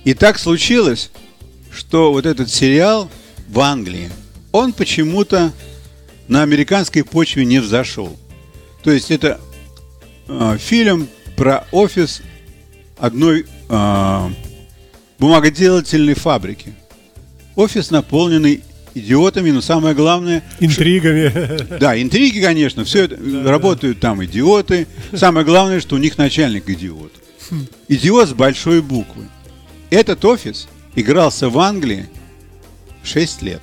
И 0.05 0.13
так 0.13 0.39
случилось, 0.39 1.11
что 1.73 2.13
вот 2.13 2.27
этот 2.27 2.51
сериал 2.51 3.11
в 3.49 3.61
Англии, 3.61 4.11
он 4.53 4.75
почему-то 4.75 5.53
на 6.29 6.43
американской 6.43 7.03
почве 7.03 7.47
не 7.47 7.61
взошел. 7.61 8.15
То 8.85 8.91
есть 8.91 9.11
это 9.11 9.41
э, 10.29 10.57
фильм 10.59 11.09
про 11.37 11.65
офис 11.73 12.23
одной 12.99 13.47
э, 13.69 14.31
бумагоделательной 15.19 16.15
фабрики. 16.15 16.75
Офис 17.57 17.91
наполненный 17.91 18.63
идиотами, 18.95 19.51
но 19.51 19.61
самое 19.61 19.95
главное... 19.95 20.43
Интригами. 20.61 21.29
Что, 21.29 21.79
да, 21.79 22.01
интриги, 22.01 22.41
конечно, 22.41 22.85
все 22.85 23.05
это, 23.05 23.17
да, 23.17 23.51
работают 23.51 23.99
да. 24.01 24.09
там 24.09 24.25
идиоты. 24.25 24.87
Самое 25.15 25.45
главное, 25.45 25.81
что 25.81 25.97
у 25.97 25.99
них 25.99 26.19
начальник 26.19 26.69
идиот. 26.69 27.13
Идиот 27.89 28.29
с 28.29 28.33
большой 28.33 28.83
буквы. 28.83 29.29
Этот 29.91 30.25
офис 30.25 30.69
игрался 30.95 31.49
в 31.49 31.59
Англии 31.59 32.09
6 33.05 33.43
лет. 33.43 33.63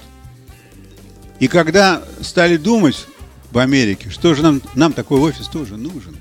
И 1.39 1.47
когда 1.47 2.03
стали 2.21 2.57
думать 2.57 3.05
в 3.51 3.57
Америке, 3.57 4.09
что 4.09 4.35
же 4.35 4.43
нам, 4.43 4.61
нам 4.75 4.93
такой 4.93 5.19
офис 5.21 5.47
тоже 5.47 5.77
нужен, 5.77 6.15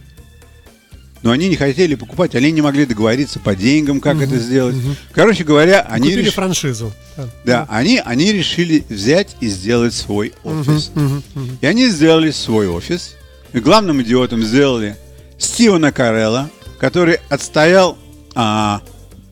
но 1.23 1.31
они 1.31 1.49
не 1.49 1.57
хотели 1.57 1.95
покупать, 1.95 2.35
они 2.35 2.51
не 2.51 2.63
могли 2.63 2.87
договориться 2.87 3.41
по 3.41 3.55
деньгам, 3.57 4.01
как 4.01 4.17
угу, 4.17 4.25
это 4.25 4.39
сделать. 4.39 4.77
Угу. 4.77 4.97
Короче 5.13 5.45
говоря, 5.45 5.81
они 5.81 6.11
купили 6.11 6.27
реш... 6.27 6.35
франшизу. 6.35 6.93
Да, 7.17 7.29
да 7.45 7.67
они, 7.69 8.01
они 8.05 8.33
решили 8.33 8.85
взять 8.89 9.37
и 9.41 9.49
сделать 9.49 9.95
свой 9.95 10.33
офис. 10.45 10.91
Угу, 10.95 11.05
угу, 11.05 11.23
угу. 11.35 11.49
И 11.61 11.67
они 11.67 11.89
сделали 11.89 12.31
свой 12.31 12.69
офис. 12.69 13.17
И 13.53 13.61
главным 13.61 14.03
идиотом 14.03 14.43
сделали 14.43 14.97
Стивена 15.39 15.91
Карелла, 15.91 16.51
который 16.79 17.19
отстоял 17.29 17.97
а, 18.35 18.83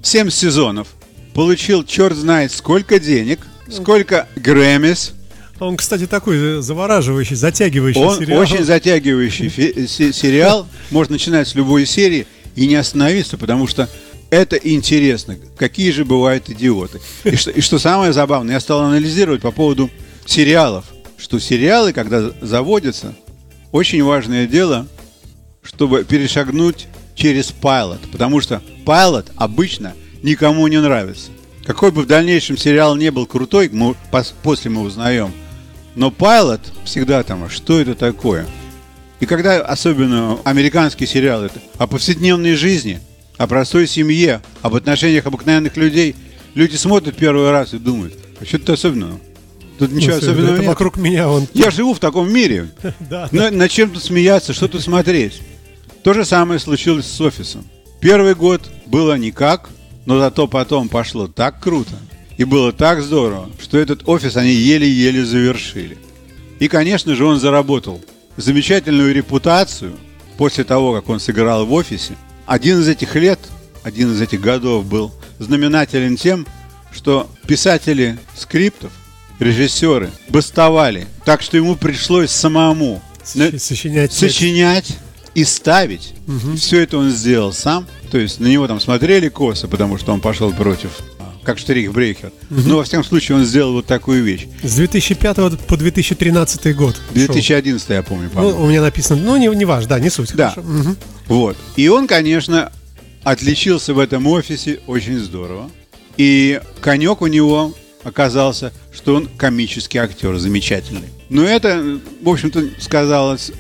7 0.02 0.31
сезонов, 0.31 0.88
получил 1.35 1.85
черт 1.85 2.16
знает 2.16 2.50
сколько 2.52 2.99
денег, 2.99 3.40
сколько 3.69 4.28
Грэммис, 4.37 5.12
он, 5.59 5.77
кстати, 5.77 6.07
такой 6.07 6.61
завораживающий, 6.61 7.37
затягивающий 7.37 8.03
Он 8.03 8.19
сериал. 8.19 8.41
очень 8.41 8.65
затягивающий 8.65 9.51
сериал. 10.13 10.67
Можно 10.91 11.15
начинать 11.15 11.49
с 11.49 11.55
любой 11.55 11.87
серии 11.87 12.27
и 12.55 12.67
не 12.67 12.75
остановиться, 12.75 13.39
потому 13.39 13.67
что 13.67 13.89
это 14.29 14.57
интересно. 14.57 15.37
Какие 15.57 15.93
же 15.93 16.05
бывают 16.05 16.51
идиоты. 16.51 17.01
И 17.25 17.37
что, 17.37 17.51
и 17.51 17.61
что 17.61 17.79
самое 17.79 18.13
забавное, 18.13 18.55
я 18.55 18.61
стал 18.61 18.83
анализировать 18.83 19.41
по 19.41 19.51
поводу 19.51 19.91
сериалов, 20.27 20.85
что 21.17 21.39
сериалы, 21.39 21.93
когда 21.93 22.33
заводятся, 22.43 23.15
очень 23.73 24.03
важное 24.03 24.47
дело, 24.47 24.87
чтобы 25.63 26.05
перешагнуть 26.05 26.87
через 27.15 27.47
пайлот, 27.47 28.01
потому 28.13 28.41
что 28.41 28.63
пайлот 28.85 29.31
обычно 29.37 29.95
никому 30.23 30.67
не 30.69 30.81
нравится. 30.81 31.31
Какой 31.65 31.91
бы 31.91 32.03
в 32.03 32.07
дальнейшем 32.07 32.59
сериал 32.59 32.95
не 32.95 33.11
был 33.11 33.27
крутой, 33.27 33.71
мы, 33.73 33.95
после 34.43 34.71
мы 34.71 34.83
узнаем– 34.83 35.33
но 35.97 36.11
пайлот 36.11 36.61
всегда 36.85 37.23
там, 37.23 37.49
что 37.50 37.81
это 37.81 37.95
такое? 37.95 38.47
И 39.19 39.26
когда 39.26 39.62
особенно 39.62 40.38
американские 40.45 41.09
сериалы 41.09 41.47
это 41.47 41.61
о 41.79 41.87
повседневной 41.87 42.55
жизни, 42.55 43.00
о 43.38 43.47
простой 43.47 43.87
семье, 43.87 44.43
об 44.62 44.75
отношениях 44.75 45.26
обыкновенных 45.26 45.76
людей, 45.76 46.15
люди 46.55 46.76
смотрят 46.76 47.17
первый 47.17 47.50
раз 47.50 47.73
и 47.75 47.79
думают, 47.79 48.15
а 48.41 48.45
что-то 48.45 48.75
особенного. 48.75 49.19
Тут 49.79 49.93
ничего 49.93 50.12
ну, 50.12 50.19
особенного 50.19 50.53
это 50.53 50.61
нет. 50.61 50.69
вокруг 50.69 50.97
меня 50.97 51.29
он... 51.29 51.49
Я 51.55 51.71
живу 51.71 51.95
в 51.95 51.99
таком 51.99 52.33
мире. 52.33 52.69
да, 53.00 53.29
на, 53.33 53.50
на 53.50 53.69
чем 53.69 53.91
тут 53.91 54.03
смеяться, 54.03 54.53
что 54.53 54.69
тут 54.69 54.83
смотреть. 54.83 55.41
То 56.03 56.12
же 56.12 56.25
самое 56.25 56.61
случилось 56.61 57.07
с 57.07 57.21
офисом. 57.21 57.65
Первый 58.00 58.35
год 58.35 58.62
было 58.87 59.17
никак, 59.17 59.71
но 60.05 60.19
зато 60.19 60.47
потом 60.47 60.88
пошло 60.88 61.26
так 61.26 61.61
круто. 61.61 61.95
И 62.37 62.45
было 62.45 62.73
так 62.73 63.02
здорово, 63.02 63.50
что 63.61 63.78
этот 63.78 64.07
офис 64.07 64.37
они 64.37 64.52
еле-еле 64.52 65.25
завершили. 65.25 65.99
И, 66.59 66.69
конечно 66.69 67.14
же, 67.14 67.25
он 67.25 67.40
заработал 67.40 68.00
замечательную 68.37 69.14
репутацию 69.14 69.95
после 70.37 70.64
того, 70.64 70.95
как 70.95 71.09
он 71.09 71.21
сыграл 71.21 71.64
в 71.64 71.73
офисе. 71.73 72.16
Один 72.47 72.81
из 72.81 72.88
этих 72.88 73.14
лет, 73.14 73.40
один 73.83 74.12
из 74.12 74.21
этих 74.21 74.40
годов 74.40 74.85
был 74.87 75.12
знаменателен 75.38 76.16
тем, 76.16 76.47
что 76.93 77.28
писатели 77.47 78.19
скриптов, 78.37 78.93
режиссеры 79.38 80.11
бастовали, 80.28 81.07
так 81.25 81.43
что 81.43 81.57
ему 81.57 81.76
пришлось 81.76 82.31
самому 82.31 83.02
сочинять, 83.23 84.12
сочинять 84.12 84.97
и 85.35 85.45
ставить. 85.45 86.14
Угу. 86.26 86.57
Все 86.57 86.83
это 86.83 86.99
он 86.99 87.11
сделал 87.11 87.52
сам. 87.52 87.87
То 88.11 88.19
есть 88.19 88.40
на 88.40 88.47
него 88.47 88.66
там 88.66 88.81
смотрели 88.81 89.28
косо, 89.28 89.69
потому 89.69 89.99
что 89.99 90.12
он 90.12 90.21
пошел 90.21 90.52
против 90.52 90.90
как 91.47 91.59
штрихбрейхер. 91.59 92.33
Угу. 92.50 92.61
Но, 92.67 92.76
во 92.76 92.85
всяком 92.85 93.05
случае, 93.05 93.38
он 93.38 93.45
сделал 93.45 93.73
вот 93.73 93.87
такую 93.87 94.23
вещь. 94.25 94.47
С 94.62 94.75
2005 94.75 95.37
по 95.67 95.76
2013 95.76 96.76
год. 96.76 97.00
2011, 97.15 97.87
шел. 97.87 97.97
я 97.97 98.03
помню, 98.03 98.29
по 98.29 98.41
Ну, 98.43 98.65
у 98.65 98.67
меня 98.67 98.83
написано, 98.83 99.23
ну, 99.23 99.37
не, 99.37 99.47
не 99.57 99.65
важно, 99.65 99.91
да, 99.91 100.00
не 100.00 100.11
суть. 100.11 100.35
Да. 100.35 100.55
Угу. 100.57 100.97
Вот. 101.29 101.57
И 101.76 101.88
он, 101.88 102.07
конечно, 102.09 102.73
отличился 103.23 103.95
в 103.95 103.99
этом 103.99 104.26
офисе 104.26 104.81
очень 104.87 105.19
здорово. 105.19 105.71
И 106.17 106.61
конек 106.81 107.23
у 107.23 107.29
него 107.29 107.75
оказался, 108.03 108.73
что 108.93 109.15
он 109.15 109.29
комический 109.29 109.99
актер, 109.99 110.37
замечательный. 110.38 111.09
Но 111.29 111.45
это, 111.45 112.00
в 112.23 112.29
общем-то, 112.29 112.65
сказалось, 112.81 113.53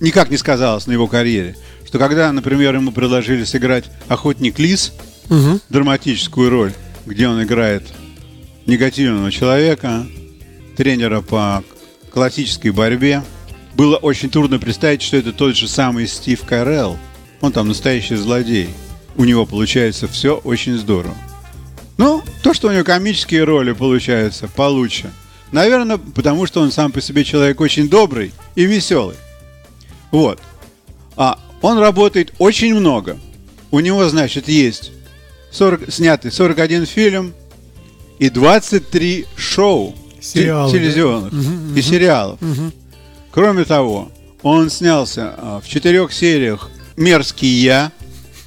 никак 0.00 0.30
не 0.30 0.36
сказалось 0.36 0.86
на 0.86 0.92
его 0.92 1.08
карьере. 1.08 1.56
Что 1.84 1.98
когда, 1.98 2.30
например, 2.32 2.74
ему 2.74 2.92
предложили 2.92 3.44
сыграть 3.44 3.86
охотник 4.08 4.58
Лис, 4.58 4.92
угу. 5.28 5.60
драматическую 5.68 6.50
роль, 6.50 6.72
где 7.06 7.28
он 7.28 7.42
играет 7.42 7.84
негативного 8.66 9.30
человека, 9.30 10.06
тренера 10.76 11.20
по 11.20 11.64
классической 12.10 12.70
борьбе. 12.70 13.22
Было 13.74 13.96
очень 13.96 14.30
трудно 14.30 14.58
представить, 14.58 15.02
что 15.02 15.16
это 15.16 15.32
тот 15.32 15.56
же 15.56 15.68
самый 15.68 16.06
Стив 16.08 16.42
Карелл. 16.44 16.98
Он 17.40 17.52
там 17.52 17.68
настоящий 17.68 18.16
злодей. 18.16 18.70
У 19.16 19.24
него 19.24 19.46
получается 19.46 20.08
все 20.08 20.36
очень 20.36 20.76
здорово. 20.76 21.14
Ну, 21.96 22.22
то, 22.42 22.52
что 22.52 22.68
у 22.68 22.72
него 22.72 22.84
комические 22.84 23.44
роли 23.44 23.72
получаются 23.72 24.48
получше. 24.48 25.10
Наверное, 25.52 25.98
потому 25.98 26.46
что 26.46 26.60
он 26.60 26.72
сам 26.72 26.90
по 26.90 27.00
себе 27.00 27.24
человек 27.24 27.60
очень 27.60 27.88
добрый 27.88 28.32
и 28.56 28.64
веселый. 28.64 29.16
Вот. 30.10 30.40
А 31.16 31.38
он 31.62 31.78
работает 31.78 32.34
очень 32.38 32.74
много. 32.74 33.16
У 33.70 33.80
него, 33.80 34.08
значит, 34.08 34.48
есть 34.48 34.92
40, 35.56 35.90
снятый 35.90 36.30
41 36.30 36.84
фильм 36.84 37.32
и 38.18 38.28
23 38.28 39.26
шоу. 39.36 39.94
Сериалы, 40.20 40.70
да? 40.72 40.78
телевизионных 40.78 41.32
и 41.76 41.82
сериалов. 41.82 42.38
Кроме 43.30 43.64
того, 43.64 44.10
он 44.42 44.70
снялся 44.70 45.34
а, 45.36 45.60
в 45.60 45.68
четырех 45.68 46.12
сериях 46.12 46.70
«Мерзкий 46.96 47.48
я», 47.48 47.92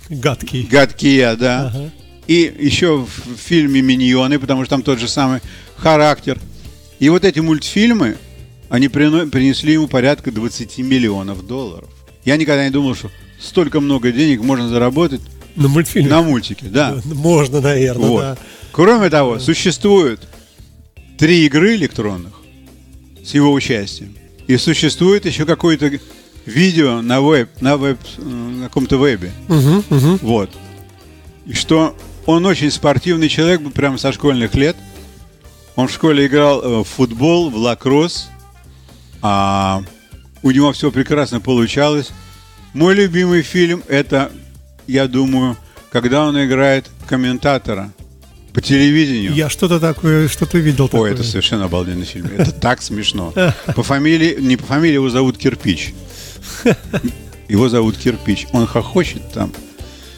Гадкий. 0.09 0.67
«Гадкий 0.69 1.15
я», 1.15 1.35
да, 1.35 1.67
Ага. 1.67 1.91
и 2.27 2.53
еще 2.59 2.97
в 2.97 3.37
фильме 3.37 3.81
«Миньоны», 3.81 4.39
потому 4.39 4.65
что 4.65 4.71
там 4.75 4.81
тот 4.81 4.99
же 4.99 5.07
самый 5.07 5.41
характер. 5.77 6.39
И 6.99 7.09
вот 7.09 7.23
эти 7.23 7.39
мультфильмы, 7.39 8.17
они 8.69 8.87
принесли 8.89 9.73
ему 9.73 9.87
порядка 9.87 10.31
20 10.31 10.79
миллионов 10.79 11.45
долларов. 11.47 11.89
Я 12.25 12.35
никогда 12.37 12.65
не 12.65 12.71
думал, 12.71 12.95
что 12.95 13.09
столько 13.39 13.79
много 13.79 14.11
денег 14.11 14.41
можно 14.41 14.67
заработать 14.67 15.21
На 15.55 15.67
мультфильме. 15.67 16.09
на 16.09 16.21
мультике, 16.21 16.65
да. 16.67 16.97
Можно, 17.05 17.61
наверное, 17.61 18.07
Вот. 18.09 18.21
да. 18.21 18.37
Кроме 18.71 19.09
того, 19.09 19.39
существует 19.39 20.21
три 21.17 21.45
игры 21.45 21.75
электронных 21.75 22.33
с 23.23 23.33
его 23.33 23.51
участием. 23.51 24.15
И 24.47 24.57
существует 24.57 25.25
еще 25.25 25.45
какое-то 25.45 25.91
видео 26.45 27.01
на 27.01 27.21
веб, 27.21 27.49
на 27.61 27.77
веб, 27.77 27.99
на 28.17 28.65
каком-то 28.67 28.97
вебе. 28.97 29.31
Мгм, 29.47 29.83
мгм. 29.89 30.17
Вот. 30.21 30.49
И 31.45 31.53
что 31.53 31.95
он 32.25 32.45
очень 32.45 32.71
спортивный 32.71 33.29
человек, 33.29 33.61
прямо 33.73 33.97
со 33.97 34.11
школьных 34.11 34.55
лет. 34.55 34.75
Он 35.75 35.87
в 35.87 35.91
школе 35.91 36.25
играл 36.27 36.61
э, 36.61 36.79
в 36.79 36.83
футбол, 36.83 37.49
в 37.49 37.55
лакросс. 37.55 38.29
А 39.21 39.83
у 40.41 40.51
него 40.51 40.71
все 40.71 40.91
прекрасно 40.91 41.39
получалось. 41.41 42.11
Мой 42.73 42.95
любимый 42.95 43.41
фильм 43.41 43.83
это, 43.87 44.31
я 44.91 45.07
думаю, 45.07 45.57
когда 45.91 46.25
он 46.27 46.41
играет 46.43 46.85
комментатора 47.07 47.91
по 48.53 48.61
телевидению. 48.61 49.33
Я 49.33 49.49
что-то 49.49 49.79
такое, 49.79 50.27
что-то 50.27 50.57
видел 50.57 50.85
Ой, 50.85 50.89
такое. 50.89 51.13
это 51.13 51.23
совершенно 51.23 51.65
обалденный 51.65 52.05
фильм. 52.05 52.27
Это 52.37 52.51
так 52.51 52.81
смешно. 52.81 53.33
По 53.75 53.83
фамилии, 53.83 54.37
не 54.39 54.57
по 54.57 54.65
фамилии, 54.65 54.95
его 54.95 55.09
зовут 55.09 55.37
Кирпич. 55.37 55.93
Его 57.47 57.69
зовут 57.69 57.97
Кирпич. 57.97 58.47
Он 58.51 58.67
хохочет 58.67 59.31
там. 59.33 59.51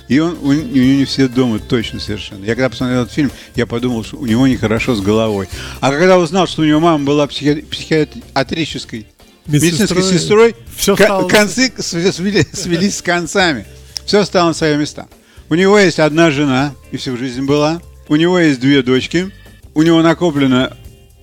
И 0.07 0.19
он, 0.19 0.37
у, 0.41 0.47
у 0.47 0.53
него 0.53 0.97
не 0.99 1.05
все 1.05 1.29
дома 1.29 1.59
точно 1.59 1.99
совершенно. 2.01 2.43
Я 2.43 2.55
когда 2.55 2.69
посмотрел 2.69 3.03
этот 3.03 3.13
фильм, 3.13 3.31
я 3.55 3.65
подумал, 3.65 4.03
что 4.03 4.17
у 4.17 4.25
него 4.25 4.45
нехорошо 4.45 4.93
с 4.95 4.99
головой. 4.99 5.47
А 5.79 5.89
когда 5.91 6.17
узнал, 6.19 6.47
что 6.47 6.63
у 6.63 6.65
него 6.65 6.81
мама 6.81 7.05
была 7.05 7.27
психи- 7.27 7.61
психиатрической 7.61 9.07
медицинской 9.47 10.03
сестрой, 10.03 10.53
ко- 10.85 10.95
стало- 10.95 11.29
концы 11.29 11.71
свели- 11.77 12.45
свелись 12.53 12.97
с 12.97 13.01
концами. 13.01 13.65
Все 14.11 14.25
стало 14.25 14.49
на 14.49 14.53
свои 14.53 14.75
места. 14.75 15.07
У 15.49 15.55
него 15.55 15.79
есть 15.79 15.97
одна 15.97 16.31
жена, 16.31 16.73
и 16.91 16.97
всю 16.97 17.15
жизнь 17.15 17.43
была. 17.43 17.81
У 18.09 18.17
него 18.17 18.37
есть 18.39 18.59
две 18.59 18.83
дочки. 18.83 19.31
У 19.73 19.83
него 19.83 20.01
накоплено, 20.01 20.75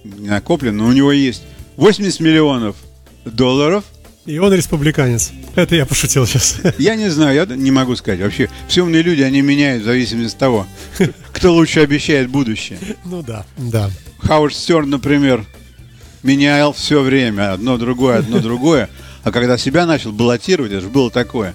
не 0.04 0.30
накоплено, 0.30 0.84
но 0.84 0.86
у 0.88 0.92
него 0.92 1.12
есть 1.12 1.42
80 1.76 2.20
миллионов 2.20 2.76
долларов. 3.26 3.84
И 4.24 4.38
он 4.38 4.54
республиканец. 4.54 5.32
Это 5.54 5.74
я 5.74 5.84
пошутил 5.84 6.26
сейчас. 6.26 6.56
Я 6.78 6.96
не 6.96 7.10
знаю, 7.10 7.34
я 7.34 7.44
не 7.44 7.70
могу 7.70 7.94
сказать. 7.94 8.20
Вообще, 8.20 8.48
все 8.68 8.84
умные 8.84 9.02
люди, 9.02 9.20
они 9.20 9.42
меняют 9.42 9.82
в 9.82 9.84
зависимости 9.84 10.32
от 10.36 10.40
того, 10.40 10.66
кто 11.34 11.52
лучше 11.52 11.80
обещает 11.80 12.30
будущее. 12.30 12.78
Ну 13.04 13.22
да, 13.22 13.44
да. 13.58 13.90
Хауард 14.20 14.54
Стерн, 14.54 14.88
например, 14.88 15.44
менял 16.22 16.72
все 16.72 17.02
время. 17.02 17.52
Одно 17.52 17.76
другое, 17.76 18.20
одно 18.20 18.38
другое. 18.38 18.88
А 19.24 19.30
когда 19.30 19.58
себя 19.58 19.84
начал 19.84 20.10
баллотировать, 20.10 20.72
это 20.72 20.80
же 20.80 20.88
было 20.88 21.10
такое. 21.10 21.54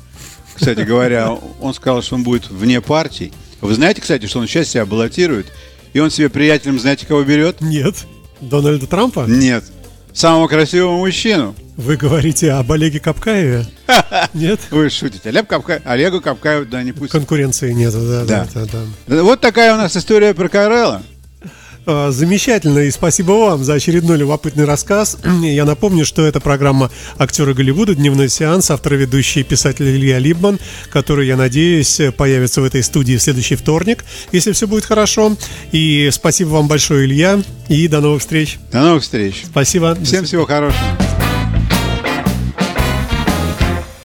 Кстати 0.56 0.82
говоря, 0.82 1.32
он 1.60 1.74
сказал, 1.74 2.02
что 2.02 2.16
он 2.16 2.24
будет 2.24 2.50
вне 2.50 2.82
партий. 2.82 3.32
Вы 3.62 3.74
знаете, 3.74 4.02
кстати, 4.02 4.26
что 4.26 4.40
он 4.40 4.48
сейчас 4.48 4.70
себя 4.70 4.86
баллотирует? 4.86 5.48
И 5.94 6.00
он 6.00 6.10
себе 6.10 6.30
приятелем, 6.30 6.80
знаете, 6.80 7.06
кого 7.06 7.24
берет? 7.24 7.62
Нет. 7.62 7.96
Дональда 8.42 8.88
Трампа? 8.88 9.26
Нет. 9.28 9.64
Самого 10.14 10.48
красивого 10.48 10.98
мужчину. 10.98 11.56
Вы 11.78 11.98
говорите 11.98 12.52
об 12.52 12.72
Олеге 12.72 13.00
Капкаеве? 13.00 13.66
Нет? 14.36 14.60
Вы 14.70 14.90
шутите. 14.92 15.30
Олег 15.30 15.48
Капка... 15.48 15.82
Олегу 15.86 16.22
Капкаеву, 16.22 16.66
да, 16.66 16.84
не 16.84 16.92
пусть. 16.92 17.12
Конкуренции 17.12 17.72
нет, 17.72 17.92
да, 17.94 18.26
да, 18.26 18.48
Да. 18.54 18.66
да, 18.66 18.80
да. 19.08 19.24
Вот 19.24 19.42
такая 19.42 19.74
у 19.74 19.78
нас 19.78 19.98
история 19.98 20.36
про 20.36 20.50
Карелла. 20.50 21.02
А, 21.86 22.12
Замечательно, 22.12 22.80
и 22.80 22.92
спасибо 22.92 23.32
вам 23.32 23.64
за 23.64 23.74
очередной 23.74 24.18
любопытный 24.18 24.66
рассказ. 24.66 25.18
Я 25.42 25.66
напомню, 25.66 26.06
что 26.06 26.26
это 26.26 26.40
программа 26.40 26.90
«Актеры 27.18 27.54
Голливуда. 27.54 27.96
Дневной 27.96 28.30
сеанс», 28.30 28.72
автор 28.72 28.96
ведущий 28.96 29.44
писатель 29.44 29.90
Илья 29.90 30.20
Либман, 30.20 30.60
который, 30.90 31.28
я 31.28 31.36
надеюсь, 31.36 32.00
появится 32.16 32.62
в 32.62 32.64
этой 32.66 32.84
студии 32.84 33.18
в 33.18 33.22
следующий 33.22 33.56
вторник, 33.56 34.06
если 34.32 34.52
все 34.52 34.68
будет 34.68 34.86
хорошо. 34.86 35.36
И 35.72 36.10
спасибо 36.12 36.50
вам 36.50 36.68
большое, 36.68 37.06
Илья, 37.06 37.42
и 37.68 37.88
до 37.88 38.00
новых 38.02 38.22
встреч. 38.22 38.60
До 38.72 38.82
новых 38.82 39.04
встреч. 39.04 39.44
Спасибо. 39.46 39.98
Всем 40.04 40.26
всего 40.26 40.46
хорошего. 40.46 41.33